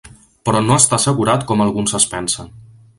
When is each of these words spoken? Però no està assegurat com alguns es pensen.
Però 0.49 0.61
no 0.69 0.79
està 0.83 0.97
assegurat 0.99 1.47
com 1.53 1.63
alguns 1.67 1.97
es 2.03 2.11
pensen. 2.17 2.55